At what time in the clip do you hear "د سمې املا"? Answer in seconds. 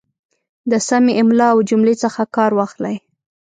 0.71-1.47